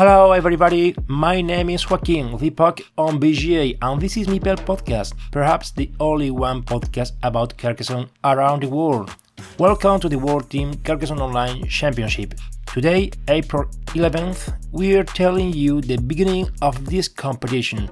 Hello, 0.00 0.32
everybody. 0.32 0.94
My 1.08 1.42
name 1.42 1.68
is 1.68 1.90
Joaquin 1.90 2.38
Vipak 2.38 2.80
on 2.96 3.20
BGA, 3.20 3.76
and 3.82 4.00
this 4.00 4.16
is 4.16 4.28
Meeple 4.28 4.56
Podcast, 4.56 5.12
perhaps 5.30 5.72
the 5.72 5.90
only 6.00 6.30
one 6.30 6.62
podcast 6.62 7.12
about 7.22 7.58
Carcassonne 7.58 8.08
around 8.24 8.62
the 8.62 8.70
world. 8.70 9.14
Welcome 9.58 10.00
to 10.00 10.08
the 10.08 10.18
World 10.18 10.48
Team 10.48 10.72
Carcassonne 10.84 11.20
Online 11.20 11.68
Championship. 11.68 12.32
Today, 12.64 13.10
April 13.28 13.66
11th, 13.88 14.56
we 14.72 14.96
are 14.96 15.04
telling 15.04 15.52
you 15.52 15.82
the 15.82 15.98
beginning 15.98 16.48
of 16.62 16.86
this 16.86 17.06
competition. 17.06 17.90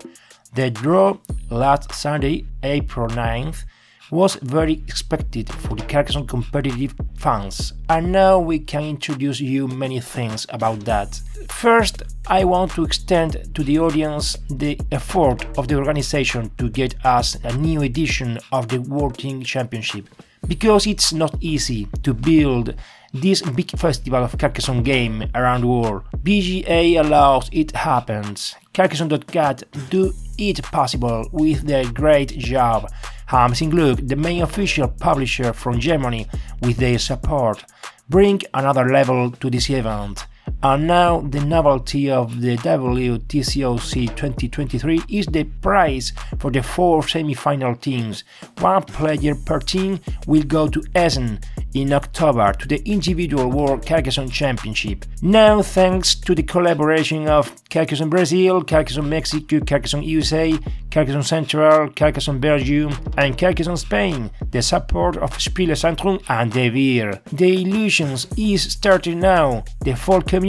The 0.54 0.70
draw 0.70 1.18
last 1.50 1.92
Sunday, 1.92 2.46
April 2.62 3.08
9th, 3.08 3.66
was 4.10 4.36
very 4.36 4.74
expected 4.88 5.48
for 5.52 5.76
the 5.76 5.84
Carcassonne 5.84 6.26
competitive 6.26 6.94
fans, 7.16 7.74
and 7.88 8.12
now 8.12 8.38
we 8.38 8.58
can 8.58 8.82
introduce 8.82 9.40
you 9.40 9.68
many 9.68 10.00
things 10.00 10.46
about 10.50 10.80
that. 10.80 11.20
First, 11.48 12.02
I 12.26 12.44
want 12.44 12.72
to 12.72 12.84
extend 12.84 13.54
to 13.54 13.62
the 13.62 13.78
audience 13.78 14.36
the 14.50 14.80
effort 14.92 15.46
of 15.58 15.68
the 15.68 15.76
organization 15.76 16.50
to 16.58 16.68
get 16.68 16.94
us 17.04 17.36
a 17.44 17.56
new 17.56 17.82
edition 17.82 18.38
of 18.52 18.68
the 18.68 18.80
World 18.80 19.18
Team 19.18 19.42
Championship, 19.42 20.08
because 20.46 20.86
it's 20.86 21.12
not 21.12 21.34
easy 21.40 21.88
to 22.02 22.14
build 22.14 22.74
this 23.12 23.42
big 23.42 23.70
festival 23.70 24.22
of 24.22 24.36
Carcassonne 24.38 24.82
game 24.82 25.24
around 25.34 25.62
the 25.62 25.66
world. 25.66 26.02
BGA 26.22 27.00
allows 27.00 27.48
it 27.52 27.72
happens. 27.72 28.54
Carcassonne.cat 28.74 29.64
do 29.90 30.12
it 30.36 30.62
possible 30.62 31.28
with 31.32 31.62
their 31.62 31.90
great 31.90 32.38
job 32.38 32.88
Hans 33.28 33.60
im 33.60 33.70
Glück, 33.70 34.08
the 34.08 34.16
main 34.16 34.42
official 34.42 34.88
publisher 34.88 35.52
from 35.52 35.78
Germany, 35.78 36.26
with 36.62 36.78
their 36.78 36.98
support, 36.98 37.62
bring 38.08 38.40
another 38.54 38.86
level 38.90 39.30
to 39.32 39.50
this 39.50 39.68
event. 39.68 40.26
And 40.60 40.88
now 40.88 41.20
the 41.20 41.38
novelty 41.44 42.10
of 42.10 42.40
the 42.40 42.56
WTCOC 42.56 44.08
2023 44.16 45.02
is 45.08 45.26
the 45.26 45.44
prize 45.44 46.12
for 46.40 46.50
the 46.50 46.64
four 46.64 47.06
semi-final 47.06 47.76
teams. 47.76 48.24
One 48.58 48.82
player 48.82 49.36
per 49.36 49.60
team 49.60 50.00
will 50.26 50.42
go 50.42 50.66
to 50.66 50.82
Essen 50.96 51.38
in 51.74 51.92
October 51.92 52.52
to 52.54 52.66
the 52.66 52.82
individual 52.90 53.52
World 53.52 53.86
Carcassonne 53.86 54.30
Championship. 54.30 55.04
Now, 55.22 55.62
thanks 55.62 56.16
to 56.16 56.34
the 56.34 56.42
collaboration 56.42 57.28
of 57.28 57.52
Carcassonne 57.70 58.10
Brazil, 58.10 58.64
Carcassonne 58.64 59.08
Mexico, 59.08 59.60
Carcassonne 59.60 60.02
USA, 60.02 60.58
Carcassonne 60.90 61.22
Central, 61.22 61.90
Carcassonne 61.90 62.40
Belgium, 62.40 62.96
and 63.16 63.38
Carcassonne 63.38 63.76
Spain, 63.76 64.30
the 64.50 64.62
support 64.62 65.16
of 65.18 65.30
Spiele 65.38 65.76
Centrum 65.76 66.20
and 66.28 66.52
Devir. 66.52 67.20
The 67.30 67.62
illusions 67.62 68.26
is 68.36 68.72
starting 68.72 69.20
now. 69.20 69.62
The 69.84 69.94
full 69.94 70.22
community 70.22 70.47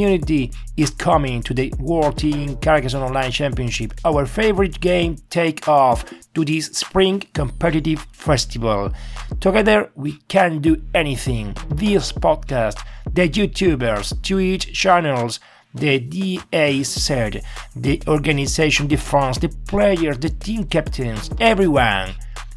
is 0.78 0.90
coming 0.92 1.44
to 1.44 1.54
the 1.54 1.74
World 1.78 2.18
Team 2.20 2.56
Carcassonne 2.58 3.02
Online 3.04 3.32
Championship, 3.32 3.94
our 4.06 4.26
favorite 4.26 4.80
game 4.80 5.18
take 5.30 5.68
off 5.68 6.06
to 6.34 6.46
this 6.46 6.68
spring 6.68 7.24
competitive 7.34 8.08
festival. 8.14 8.94
Together 9.42 9.92
we 9.96 10.14
can 10.30 10.60
do 10.60 10.82
anything. 10.94 11.56
This 11.70 12.14
podcast, 12.14 12.78
the 13.12 13.28
YouTubers, 13.28 14.22
Twitch 14.24 14.74
channels, 14.74 15.40
the 15.74 16.00
DA 16.00 16.84
said, 16.84 17.44
the 17.76 18.02
organization, 18.08 18.88
the 18.88 18.96
fans, 18.96 19.38
the 19.40 19.50
players, 19.68 20.18
the 20.20 20.30
team 20.30 20.64
captains, 20.64 21.30
everyone. 21.40 22.12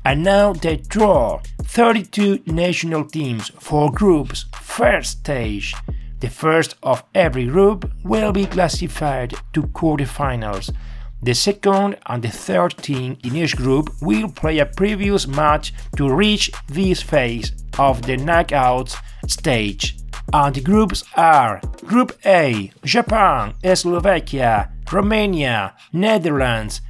And 0.04 0.24
now 0.24 0.52
they 0.52 0.76
draw 0.76 1.40
32 1.62 2.42
national 2.46 3.04
teams, 3.06 3.50
for 3.58 3.90
groups, 3.90 4.46
first 4.54 5.20
stage. 5.20 5.74
The 6.22 6.30
first 6.30 6.76
of 6.84 7.02
every 7.16 7.46
group 7.46 7.90
will 8.04 8.30
be 8.30 8.46
classified 8.46 9.34
to 9.54 9.62
quarterfinals. 9.62 10.72
The 11.20 11.34
second 11.34 11.96
and 12.06 12.22
the 12.22 12.28
third 12.28 12.76
team 12.78 13.18
in 13.24 13.34
each 13.34 13.56
group 13.56 13.90
will 14.00 14.28
play 14.28 14.60
a 14.60 14.66
previous 14.66 15.26
match 15.26 15.74
to 15.96 16.08
reach 16.14 16.52
this 16.68 17.02
phase 17.02 17.50
of 17.76 18.02
the 18.02 18.16
knockouts 18.16 18.94
stage. 19.26 19.96
And 20.32 20.54
the 20.54 20.60
groups 20.60 21.02
are 21.16 21.60
Group 21.84 22.12
A 22.24 22.70
Japan, 22.84 23.54
Slovakia, 23.74 24.70
Romania, 24.92 25.74
Netherlands, 25.92 26.82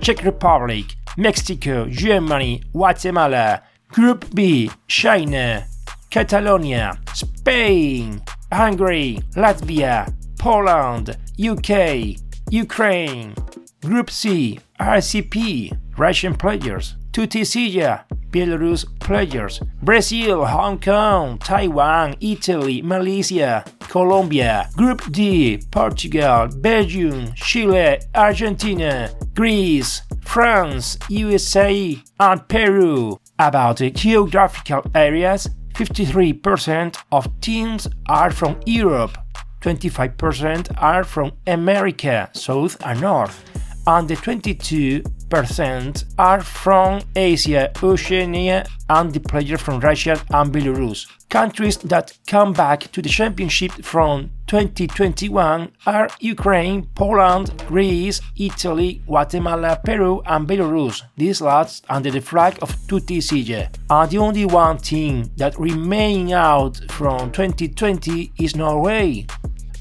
Czech 0.00 0.24
Republic, 0.24 0.96
Mexico, 1.16 1.86
Germany, 1.88 2.64
Guatemala. 2.72 3.62
Group 3.92 4.34
B 4.34 4.70
China, 4.88 5.66
Catalonia, 6.10 6.98
Spain, 7.14 8.22
Hungary, 8.52 9.18
Latvia, 9.34 10.12
Poland, 10.38 11.16
UK, 11.40 12.16
Ukraine. 12.50 13.34
Group 13.82 14.10
C 14.10 14.60
RCP, 14.78 15.76
Russian 15.96 16.34
players, 16.34 16.96
Tunisia, 17.12 18.04
Belarus 18.30 18.84
players, 19.00 19.60
Brazil, 19.82 20.44
Hong 20.46 20.78
Kong, 20.80 21.38
Taiwan, 21.38 22.14
Italy, 22.20 22.80
Malaysia, 22.82 23.64
Colombia. 23.80 24.68
Group 24.76 25.10
D 25.10 25.60
Portugal, 25.70 26.48
Belgium, 26.60 27.32
Chile, 27.34 27.98
Argentina, 28.14 29.10
Greece, 29.34 30.02
France, 30.22 30.98
USA, 31.08 31.96
and 32.20 32.48
Peru. 32.48 33.18
About 33.38 33.78
the 33.78 33.90
geographical 33.90 34.82
areas, 34.94 35.48
53% 35.84 36.96
of 37.10 37.40
teams 37.40 37.88
are 38.06 38.30
from 38.30 38.60
Europe, 38.66 39.18
25% 39.62 40.80
are 40.80 41.02
from 41.02 41.32
America, 41.48 42.30
South 42.34 42.76
and 42.86 43.00
North, 43.00 43.42
and 43.86 44.08
the 44.08 44.16
22% 44.16 46.04
are 46.18 46.40
from 46.40 47.00
Asia, 47.16 47.70
Oceania, 47.82 48.64
and 48.88 49.12
the 49.12 49.20
players 49.20 49.60
from 49.60 49.80
Russia 49.80 50.22
and 50.30 50.52
Belarus. 50.52 51.06
Countries 51.28 51.78
that 51.78 52.18
come 52.26 52.52
back 52.52 52.92
to 52.92 53.00
the 53.00 53.08
championship 53.08 53.72
from 53.82 54.30
2021 54.46 55.72
are 55.86 56.10
Ukraine, 56.20 56.86
Poland, 56.94 57.56
Greece, 57.66 58.20
Italy, 58.36 59.00
Guatemala, 59.06 59.80
Peru, 59.82 60.20
and 60.26 60.46
Belarus. 60.46 61.02
These 61.16 61.40
last 61.40 61.86
under 61.88 62.10
the 62.10 62.20
flag 62.20 62.58
of 62.60 62.76
Tutti 62.86 63.20
Sige. 63.20 63.68
And 63.88 64.10
the 64.10 64.18
only 64.18 64.44
one 64.44 64.76
team 64.76 65.30
that 65.38 65.58
remain 65.58 66.32
out 66.34 66.78
from 66.90 67.32
2020 67.32 68.32
is 68.38 68.54
Norway. 68.54 69.26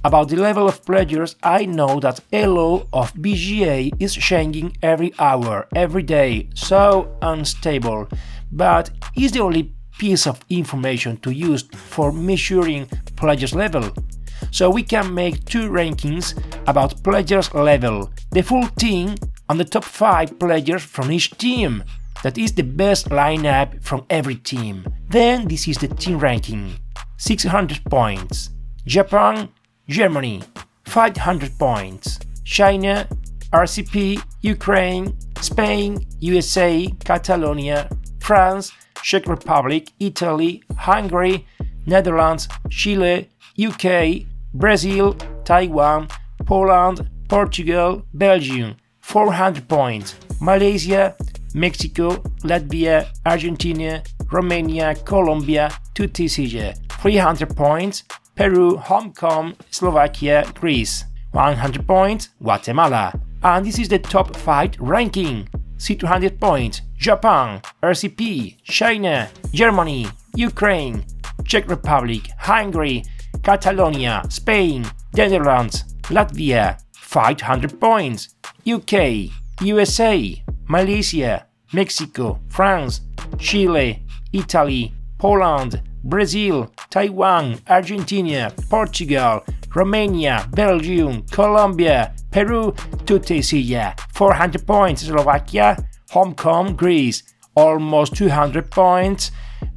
About 0.04 0.30
the 0.30 0.36
level 0.36 0.68
of 0.68 0.84
pledgers, 0.84 1.36
I 1.44 1.66
know 1.66 2.00
that 2.00 2.22
Elo 2.34 2.88
of 2.92 3.14
BGA 3.14 3.92
is 4.00 4.16
changing 4.16 4.76
every 4.82 5.14
hour, 5.20 5.68
every 5.76 6.02
day, 6.02 6.50
so 6.56 7.16
unstable, 7.22 8.08
but 8.52 8.90
is 9.16 9.32
the 9.32 9.42
only 9.42 9.72
piece 10.00 10.26
of 10.26 10.44
information 10.50 11.18
to 11.18 11.30
use 11.30 11.62
for 11.76 12.12
measuring 12.12 12.88
pledgers 13.16 13.54
level. 13.54 13.92
So 14.50 14.72
we 14.72 14.82
can 14.82 15.14
make 15.14 15.46
two 15.46 15.70
rankings 15.70 16.34
about 16.68 17.04
pledgers 17.04 17.54
level, 17.54 18.12
the 18.32 18.42
full 18.42 18.68
team 18.70 19.14
and 19.50 19.60
the 19.60 19.66
top 19.66 19.84
5 19.84 20.40
pledgers 20.40 20.82
from 20.82 21.12
each 21.12 21.30
team. 21.38 21.84
That 22.24 22.40
is 22.40 22.54
the 22.54 22.64
best 22.64 23.10
lineup 23.10 23.84
from 23.84 24.06
every 24.10 24.36
team. 24.36 24.84
Then 25.10 25.48
this 25.48 25.68
is 25.68 25.78
the 25.78 25.90
team 25.90 26.18
ranking. 26.18 26.80
600 27.18 27.84
points. 27.86 28.50
Japan 28.88 29.50
Germany 29.92 30.42
500 30.86 31.60
points, 31.60 32.18
China, 32.46 33.06
RCP, 33.52 34.24
Ukraine, 34.42 35.18
Spain, 35.42 36.08
USA, 36.22 36.88
Catalonia, 37.04 37.90
France, 38.22 38.72
Czech 39.04 39.28
Republic, 39.28 39.92
Italy, 40.00 40.64
Hungary, 40.78 41.46
Netherlands, 41.86 42.48
Chile, 42.70 43.28
UK, 43.60 44.26
Brazil, 44.54 45.14
Taiwan, 45.44 46.08
Poland, 46.46 47.10
Portugal, 47.28 48.06
Belgium 48.14 48.78
400 49.02 49.68
points, 49.68 50.16
Malaysia, 50.40 51.14
Mexico, 51.54 52.24
Latvia, 52.44 53.10
Argentina, 53.26 54.02
Romania, 54.32 54.96
Colombia, 55.04 55.70
tutti 55.94 56.30
300 56.30 57.54
points, 57.54 58.06
Peru, 58.36 58.78
Hong 58.78 59.14
Kong, 59.14 59.56
Slovakia, 59.70 60.46
Greece. 60.54 61.06
100 61.32 61.88
points, 61.88 62.30
Guatemala. 62.42 63.14
And 63.44 63.66
this 63.66 63.80
is 63.80 63.88
the 63.88 64.00
top 64.00 64.36
5 64.36 64.76
ranking. 64.80 65.48
See 65.78 65.96
200 65.96 66.40
points 66.40 66.82
Japan, 66.98 67.62
RCP, 67.82 68.58
China, 68.64 69.30
Germany, 69.52 70.08
Ukraine, 70.36 71.04
Czech 71.46 71.68
Republic, 71.70 72.30
Hungary, 72.38 73.04
Catalonia, 73.44 74.22
Spain, 74.30 74.86
Netherlands, 75.16 75.84
Latvia, 76.04 76.78
500 76.94 77.80
points, 77.80 78.36
UK, 78.68 79.32
USA, 79.62 80.44
Malaysia, 80.68 81.48
Mexico, 81.74 82.40
France, 82.50 83.02
Chile, 83.40 84.04
Italy, 84.32 84.94
Poland, 85.18 85.82
Brazil, 86.04 86.72
Taiwan, 86.90 87.60
Argentina, 87.68 88.52
Portugal, 88.70 89.44
Romania, 89.76 90.48
Belgium, 90.52 91.24
Colombia, 91.32 92.14
Peru, 92.32 92.74
Tunisia, 93.06 93.96
400 94.14 94.66
points, 94.66 95.04
Slovakia, 95.04 95.78
Hong 96.12 96.36
Kong, 96.36 96.76
Greece, 96.76 97.24
almost 97.56 98.16
200 98.16 98.70
points, 98.70 99.32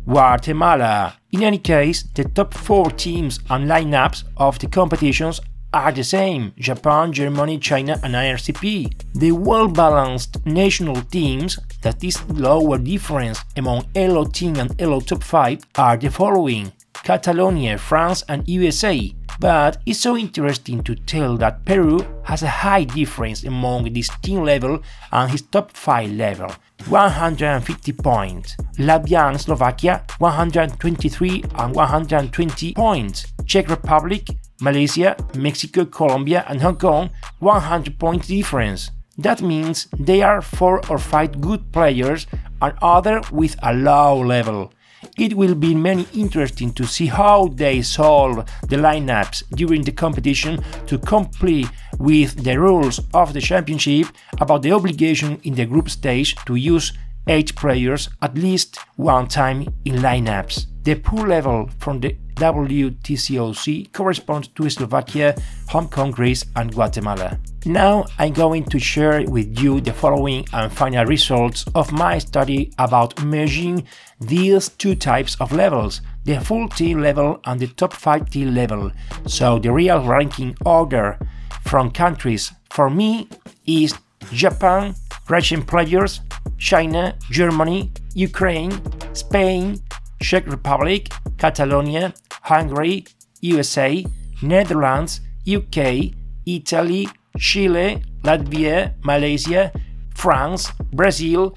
Guatemala. 0.04 1.14
In 1.32 1.42
any 1.42 1.58
case, 1.58 2.04
the 2.14 2.24
top 2.24 2.54
four 2.54 2.90
teams 2.90 3.40
and 3.50 3.68
lineups 3.68 4.24
of 4.36 4.58
the 4.58 4.66
competitions 4.66 5.40
are 5.74 5.90
the 5.90 6.04
same 6.04 6.52
Japan, 6.56 7.12
Germany, 7.12 7.58
China, 7.58 7.98
and 8.04 8.14
IRCP. 8.14 8.94
The 9.14 9.32
well 9.32 9.66
balanced 9.66 10.46
national 10.46 11.02
teams, 11.02 11.58
that 11.82 12.02
is, 12.04 12.22
lower 12.30 12.78
difference 12.78 13.42
among 13.56 13.86
ELO 13.94 14.24
team 14.24 14.56
and 14.56 14.80
ELO 14.80 15.00
top 15.00 15.24
5, 15.24 15.66
are 15.74 15.96
the 15.96 16.10
following 16.10 16.72
Catalonia, 17.02 17.76
France, 17.76 18.22
and 18.28 18.48
USA. 18.48 19.12
But 19.40 19.78
it's 19.84 19.98
so 19.98 20.16
interesting 20.16 20.84
to 20.84 20.94
tell 20.94 21.36
that 21.38 21.64
Peru 21.64 22.06
has 22.22 22.44
a 22.44 22.48
high 22.48 22.84
difference 22.84 23.42
among 23.42 23.92
this 23.92 24.08
team 24.22 24.44
level 24.44 24.80
and 25.10 25.30
his 25.30 25.42
top 25.42 25.72
5 25.72 26.12
level 26.12 26.54
150 26.88 27.92
points. 27.92 28.56
Latvia 28.78 29.28
and 29.28 29.40
Slovakia 29.40 30.04
123 30.18 31.44
and 31.56 31.74
120 31.74 32.74
points. 32.74 33.26
Czech 33.44 33.68
Republic, 33.68 34.28
Malaysia, 34.60 35.16
Mexico, 35.36 35.84
Colombia, 35.84 36.44
and 36.48 36.62
Hong 36.62 36.76
Kong 36.76 37.10
100 37.40 37.98
points 37.98 38.28
difference. 38.28 38.90
That 39.18 39.42
means 39.42 39.86
they 39.98 40.22
are 40.22 40.42
4 40.42 40.90
or 40.90 40.98
5 40.98 41.40
good 41.40 41.72
players 41.72 42.26
and 42.60 42.74
other 42.82 43.20
with 43.30 43.56
a 43.62 43.72
low 43.72 44.20
level. 44.20 44.72
It 45.18 45.34
will 45.34 45.54
be 45.54 45.74
many 45.74 46.06
interesting 46.14 46.72
to 46.72 46.86
see 46.86 47.06
how 47.06 47.48
they 47.48 47.82
solve 47.82 48.44
the 48.68 48.76
lineups 48.76 49.44
during 49.54 49.82
the 49.82 49.92
competition 49.92 50.64
to 50.86 50.98
comply 50.98 51.64
with 51.98 52.42
the 52.42 52.58
rules 52.58 53.00
of 53.12 53.32
the 53.32 53.40
championship 53.40 54.06
about 54.40 54.62
the 54.62 54.72
obligation 54.72 55.38
in 55.44 55.54
the 55.54 55.66
group 55.66 55.90
stage 55.90 56.34
to 56.46 56.56
use 56.56 56.92
8 57.28 57.54
players 57.54 58.08
at 58.22 58.36
least 58.36 58.78
one 58.96 59.28
time 59.28 59.68
in 59.84 59.96
lineups. 59.96 60.66
The 60.82 60.96
pool 60.96 61.26
level 61.26 61.70
from 61.78 62.00
the 62.00 62.16
WTCOC 62.34 63.92
corresponds 63.92 64.48
to 64.48 64.68
Slovakia, 64.68 65.34
Hong 65.68 65.88
Kong, 65.88 66.10
Greece, 66.10 66.44
and 66.56 66.72
Guatemala. 66.72 67.38
Now 67.66 68.04
I'm 68.18 68.32
going 68.32 68.64
to 68.64 68.78
share 68.78 69.24
with 69.24 69.58
you 69.58 69.80
the 69.80 69.92
following 69.92 70.44
and 70.52 70.72
final 70.72 71.06
results 71.06 71.64
of 71.74 71.92
my 71.92 72.18
study 72.18 72.72
about 72.78 73.22
merging 73.24 73.86
these 74.20 74.68
two 74.68 74.94
types 74.94 75.36
of 75.40 75.52
levels 75.52 76.00
the 76.24 76.40
full 76.40 76.68
team 76.68 77.00
level 77.00 77.40
and 77.44 77.60
the 77.60 77.66
top 77.66 77.92
5 77.92 78.30
team 78.30 78.54
level. 78.54 78.90
So 79.26 79.58
the 79.58 79.72
real 79.72 80.02
ranking 80.04 80.56
order 80.64 81.18
from 81.62 81.90
countries 81.90 82.52
for 82.70 82.90
me 82.90 83.28
is 83.66 83.94
Japan, 84.32 84.94
Russian 85.28 85.62
players, 85.62 86.20
China, 86.58 87.14
Germany, 87.30 87.92
Ukraine, 88.14 88.72
Spain, 89.14 89.80
Czech 90.20 90.46
Republic, 90.46 91.12
Catalonia, 91.38 92.14
Hungary, 92.44 93.04
USA, 93.40 94.04
Netherlands, 94.42 95.20
UK, 95.48 96.12
Italy, 96.46 97.08
Chile, 97.38 98.02
Latvia, 98.22 98.94
Malaysia, 99.02 99.72
France, 100.14 100.72
Brazil, 100.92 101.56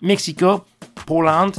Mexico, 0.00 0.64
Poland, 1.06 1.58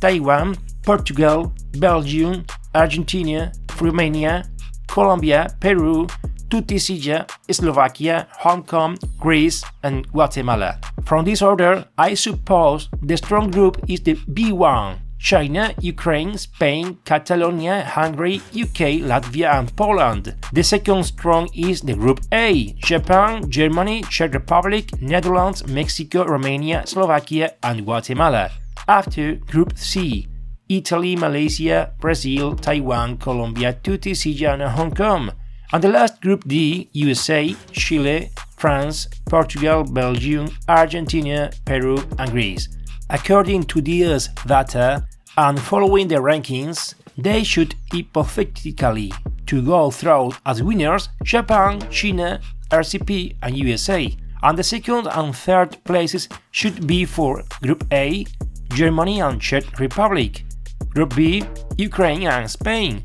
Taiwan, 0.00 0.54
Portugal, 0.82 1.52
Belgium, 1.78 2.44
Argentina, 2.74 3.52
Romania, 3.80 4.44
Colombia, 4.86 5.48
Peru, 5.60 6.06
Tunisia, 6.48 7.26
Slovakia, 7.50 8.26
Hong 8.40 8.62
Kong, 8.62 8.96
Greece, 9.18 9.62
and 9.82 10.08
Guatemala. 10.12 10.80
From 11.04 11.24
this 11.24 11.42
order, 11.42 11.84
I 11.98 12.14
suppose 12.14 12.88
the 13.02 13.16
strong 13.16 13.50
group 13.50 13.78
is 13.88 14.00
the 14.00 14.14
B1 14.32 15.07
China, 15.18 15.74
Ukraine, 15.80 16.38
Spain, 16.38 16.98
Catalonia, 17.04 17.84
Hungary, 17.84 18.36
UK, 18.54 19.02
Latvia, 19.02 19.58
and 19.58 19.74
Poland. 19.76 20.34
The 20.52 20.62
second 20.62 21.04
strong 21.04 21.48
is 21.54 21.80
the 21.80 21.94
Group 21.94 22.20
A 22.32 22.74
Japan, 22.78 23.50
Germany, 23.50 24.02
Czech 24.08 24.32
Republic, 24.32 25.02
Netherlands, 25.02 25.66
Mexico, 25.66 26.24
Romania, 26.24 26.86
Slovakia, 26.86 27.54
and 27.62 27.84
Guatemala. 27.84 28.50
After 28.86 29.34
Group 29.34 29.76
C 29.76 30.28
Italy, 30.68 31.16
Malaysia, 31.16 31.92
Brazil, 31.98 32.54
Taiwan, 32.54 33.16
Colombia, 33.16 33.72
Tunisia, 33.72 34.52
and 34.52 34.62
Hong 34.62 34.94
Kong. 34.94 35.32
And 35.72 35.82
the 35.82 35.88
last 35.88 36.20
Group 36.20 36.44
D 36.46 36.88
USA, 36.92 37.54
Chile, 37.72 38.30
France, 38.56 39.08
Portugal, 39.26 39.84
Belgium, 39.84 40.48
Argentina, 40.68 41.50
Peru, 41.64 41.98
and 42.18 42.30
Greece. 42.30 42.68
According 43.10 43.62
to 43.64 43.80
these 43.80 44.28
data 44.46 45.02
uh, 45.38 45.48
and 45.48 45.58
following 45.58 46.08
the 46.08 46.16
rankings, 46.16 46.94
they 47.16 47.42
should 47.42 47.74
hypothetically 47.90 49.12
to 49.46 49.62
go 49.62 49.90
through 49.90 50.32
as 50.44 50.62
winners 50.62 51.08
Japan, 51.22 51.80
China, 51.90 52.40
RCP, 52.70 53.36
and 53.42 53.56
USA. 53.56 54.14
And 54.42 54.58
the 54.58 54.62
second 54.62 55.06
and 55.06 55.34
third 55.34 55.82
places 55.84 56.28
should 56.50 56.86
be 56.86 57.06
for 57.06 57.42
Group 57.62 57.86
A, 57.92 58.26
Germany 58.74 59.20
and 59.22 59.40
Czech 59.40 59.80
Republic. 59.80 60.44
Group 60.90 61.16
B, 61.16 61.42
Ukraine 61.78 62.28
and 62.28 62.50
Spain. 62.50 63.02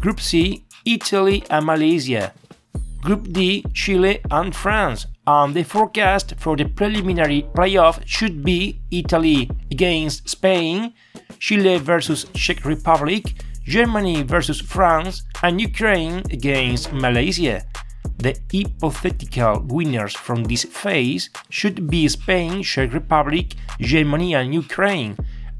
Group 0.00 0.20
C, 0.20 0.64
Italy 0.84 1.44
and 1.48 1.64
Malaysia. 1.64 2.32
Group 3.02 3.32
D, 3.32 3.64
Chile 3.72 4.20
and 4.32 4.54
France 4.54 5.06
and 5.28 5.52
the 5.52 5.62
forecast 5.62 6.34
for 6.38 6.56
the 6.56 6.64
preliminary 6.64 7.42
playoff 7.54 8.00
should 8.06 8.42
be 8.42 8.80
Italy 8.90 9.50
against 9.70 10.26
Spain, 10.26 10.94
Chile 11.38 11.76
versus 11.76 12.24
Czech 12.32 12.64
Republic, 12.64 13.34
Germany 13.62 14.22
versus 14.22 14.58
France, 14.58 15.24
and 15.42 15.60
Ukraine 15.60 16.22
against 16.30 16.94
Malaysia. 16.94 17.62
The 18.16 18.40
hypothetical 18.50 19.60
winners 19.68 20.14
from 20.16 20.44
this 20.44 20.64
phase 20.64 21.28
should 21.50 21.90
be 21.90 22.08
Spain, 22.08 22.62
Czech 22.62 22.94
Republic, 22.94 23.54
Germany, 23.78 24.34
and 24.34 24.54
Ukraine 24.54 25.14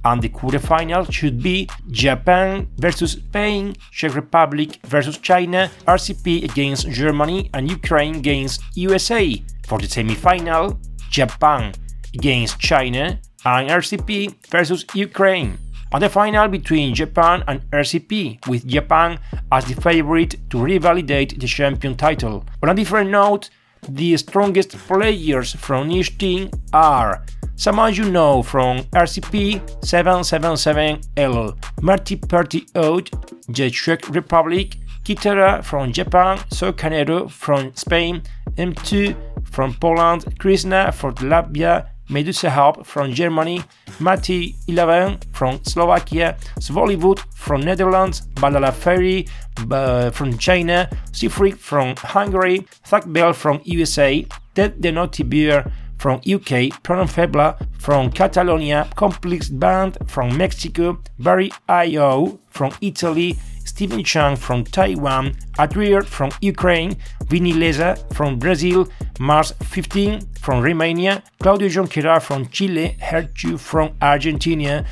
and 0.04 0.22
the 0.22 0.28
quarterfinal 0.28 1.12
should 1.12 1.42
be 1.42 1.68
Japan 1.90 2.68
versus 2.78 3.12
Spain, 3.12 3.74
Czech 3.92 4.14
Republic 4.14 4.78
versus 4.86 5.18
China, 5.18 5.70
RCP 5.86 6.44
against 6.44 6.88
Germany, 6.88 7.50
and 7.52 7.68
Ukraine 7.68 8.16
against 8.16 8.62
USA. 8.74 9.42
For 9.68 9.78
the 9.78 9.86
semifinal, 9.86 10.78
Japan 11.10 11.74
against 12.14 12.58
China 12.58 13.20
and 13.44 13.68
RCP 13.68 14.34
versus 14.48 14.86
Ukraine. 14.94 15.58
And 15.92 16.02
the 16.02 16.08
final 16.08 16.48
between 16.48 16.94
Japan 16.94 17.44
and 17.46 17.60
RCP, 17.70 18.46
with 18.48 18.66
Japan 18.66 19.18
as 19.52 19.66
the 19.66 19.78
favorite 19.80 20.36
to 20.50 20.56
revalidate 20.56 21.38
the 21.38 21.46
champion 21.46 21.96
title. 21.96 22.46
On 22.62 22.70
a 22.70 22.74
different 22.74 23.10
note, 23.10 23.50
the 23.88 24.16
strongest 24.16 24.76
players 24.76 25.54
from 25.54 25.90
each 25.90 26.16
team 26.16 26.50
are 26.72 27.24
Someone 27.56 27.92
you 27.92 28.08
know 28.08 28.40
from 28.40 28.78
RCP 28.94 29.60
777L, 29.80 31.82
Marty 31.82 32.14
Party 32.14 32.66
Out, 32.76 33.10
the 33.48 33.68
Czech 33.68 34.08
Republic, 34.10 34.76
Kitara 35.02 35.64
from 35.64 35.92
Japan, 35.92 36.38
So 36.52 36.72
Canero 36.72 37.28
from 37.28 37.74
Spain, 37.74 38.22
M2 38.56 39.27
from 39.44 39.74
Poland, 39.74 40.38
Krishna 40.38 40.92
from 40.92 41.14
Latvia, 41.16 41.88
Medusa 42.08 42.50
Hub 42.50 42.86
from 42.86 43.12
Germany, 43.12 43.62
Mati 44.00 44.56
11 44.66 45.18
from 45.32 45.62
Slovakia, 45.64 46.36
Svollywood 46.58 47.18
from 47.34 47.60
Netherlands, 47.60 48.22
Bandala 48.34 48.72
Ferry 48.72 49.26
uh, 49.70 50.10
from 50.10 50.38
China, 50.38 50.88
Siegfried 51.12 51.58
from 51.58 51.94
Hungary, 51.96 52.66
Thak 52.86 53.12
Bell 53.12 53.32
from 53.32 53.60
USA, 53.64 54.26
Ted 54.54 54.80
Denoti 54.80 55.28
Beer 55.28 55.70
from 55.98 56.16
UK, 56.18 56.72
Pronom 56.82 57.08
Febla 57.08 57.58
from 57.78 58.10
Catalonia, 58.10 58.88
Complex 58.96 59.48
Band 59.48 59.96
from 60.06 60.36
Mexico, 60.36 61.00
Barry 61.18 61.50
I.O. 61.68 62.40
from 62.50 62.72
Italy, 62.80 63.38
Stephen 63.64 64.02
Chang 64.02 64.36
from 64.36 64.64
Taiwan, 64.64 65.36
Adrier 65.58 66.02
from 66.02 66.30
Ukraine, 66.40 66.96
Vinny 67.26 67.52
Leza 67.52 67.96
from 68.14 68.38
Brazil, 68.38 68.88
Mars 69.20 69.52
15 69.62 70.20
from 70.34 70.62
Romania, 70.62 71.22
Claudio 71.40 71.68
Jonquera 71.68 72.20
from 72.20 72.48
Chile, 72.48 72.96
Hertu 73.00 73.58
from 73.58 73.92
Argentina, 74.02 74.84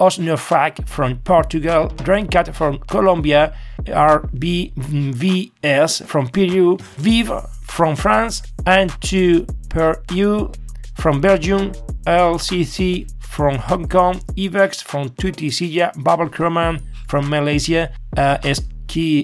Osnofak 0.00 0.88
from 0.88 1.18
Portugal, 1.18 1.88
Draincat 1.90 2.54
from 2.54 2.78
Colombia, 2.78 3.54
RBVS 3.84 6.04
from 6.06 6.26
Peru, 6.28 6.78
Vive 6.96 7.46
from 7.62 7.94
France, 7.94 8.42
and 8.66 8.90
to 9.02 9.46
Per 9.68 10.02
U 10.12 10.50
from 10.94 11.20
Belgium, 11.20 11.72
LCC 12.06 13.10
from 13.20 13.56
Hong 13.56 13.88
Kong, 13.88 14.20
Evex 14.36 14.82
from 14.82 15.08
Tutti 15.10 15.50
Silla, 15.50 15.92
Bubble 15.96 16.28
Croman 16.28 16.80
from 17.08 17.28
Malaysia, 17.30 17.90
uh, 18.16 18.38
SK3TOS 18.38 19.16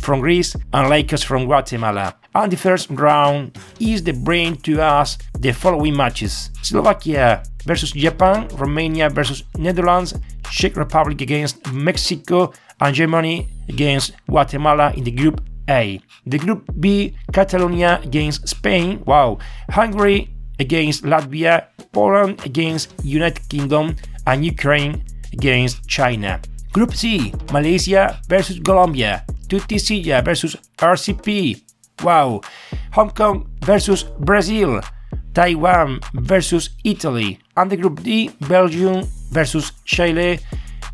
from 0.00 0.20
Greece, 0.20 0.56
and 0.72 0.88
Lakers 0.88 1.22
from 1.22 1.46
Guatemala. 1.46 2.14
And 2.34 2.52
the 2.52 2.56
first 2.56 2.90
round 2.90 3.58
is 3.80 4.02
the 4.02 4.12
brain 4.12 4.56
to 4.62 4.80
us 4.82 5.18
the 5.38 5.52
following 5.52 5.96
matches 5.96 6.50
Slovakia 6.62 7.42
versus 7.64 7.92
Japan, 7.92 8.48
Romania 8.54 9.08
versus 9.10 9.44
Netherlands, 9.56 10.14
Czech 10.50 10.76
Republic 10.76 11.20
against 11.20 11.72
Mexico, 11.72 12.52
and 12.80 12.94
Germany 12.94 13.48
against 13.68 14.12
Guatemala 14.26 14.92
in 14.96 15.04
the 15.04 15.10
Group 15.10 15.40
A. 15.68 16.00
The 16.26 16.38
Group 16.38 16.68
B, 16.80 17.16
Catalonia 17.32 18.00
against 18.02 18.48
Spain, 18.48 19.02
wow, 19.06 19.38
Hungary 19.70 20.30
against 20.58 21.04
Latvia, 21.04 21.66
Poland 21.92 22.44
against 22.44 22.92
United 23.02 23.48
Kingdom, 23.48 23.96
and 24.26 24.44
Ukraine 24.44 25.04
against 25.32 25.86
China. 25.88 26.40
Group 26.72 26.94
C, 26.94 27.32
Malaysia 27.52 28.20
versus 28.28 28.58
Colombia, 28.64 29.24
Tutisilla 29.48 30.24
versus 30.24 30.56
RCP, 30.78 31.62
wow, 32.02 32.40
Hong 32.92 33.10
Kong 33.10 33.46
versus 33.62 34.04
Brazil, 34.18 34.80
Taiwan 35.34 36.00
versus 36.14 36.70
Italy, 36.84 37.38
and 37.56 37.70
the 37.70 37.76
Group 37.76 38.02
D, 38.02 38.30
Belgium 38.48 39.06
versus 39.30 39.72
Chile, 39.84 40.40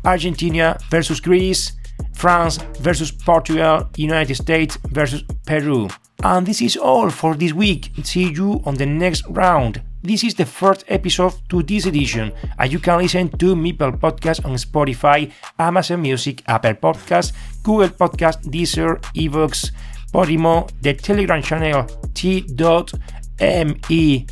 Argentina 0.05 0.77
versus 0.89 1.19
Greece, 1.19 1.73
France 2.21 2.59
versus 2.79 3.11
Portugal, 3.11 3.89
United 3.97 4.35
States 4.35 4.77
versus 4.89 5.23
Peru. 5.43 5.89
And 6.23 6.45
this 6.45 6.61
is 6.61 6.77
all 6.77 7.09
for 7.09 7.33
this 7.33 7.51
week. 7.51 7.89
See 8.03 8.31
you 8.31 8.61
on 8.63 8.75
the 8.75 8.85
next 8.85 9.25
round. 9.27 9.81
This 10.03 10.23
is 10.23 10.35
the 10.35 10.45
first 10.45 10.83
episode 10.87 11.33
to 11.49 11.63
this 11.63 11.87
edition, 11.87 12.31
and 12.59 12.71
you 12.71 12.77
can 12.79 12.99
listen 12.99 13.29
to 13.39 13.55
Meeple 13.55 13.97
Podcast 13.97 14.45
on 14.45 14.53
Spotify, 14.53 15.31
Amazon 15.57 16.03
Music, 16.03 16.43
Apple 16.47 16.75
Podcast, 16.75 17.33
Google 17.63 17.89
Podcast, 17.89 18.43
Deezer, 18.45 19.01
iVoox, 19.17 19.71
Podimo, 20.13 20.69
the 20.81 20.93
Telegram 20.93 21.41
channel 21.41 21.87
t.me 22.13 24.27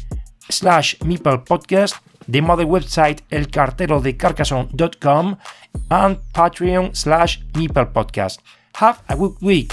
slash 0.49 0.95
Meeple 0.99 1.45
Podcast, 1.45 1.99
de 2.55 2.63
Website, 2.63 3.23
El 3.31 3.47
and 5.89 6.19
Patreon 6.31 6.95
slash 6.95 7.39
Nipple 7.55 7.87
Podcast. 7.87 8.39
Have 8.75 9.01
a 9.09 9.15
good 9.15 9.35
week. 9.41 9.71